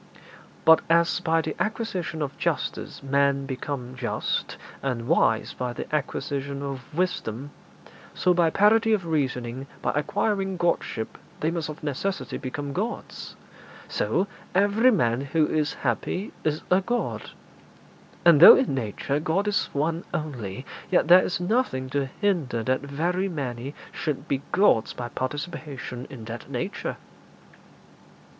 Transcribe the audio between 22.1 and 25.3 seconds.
hinder that very many should be gods by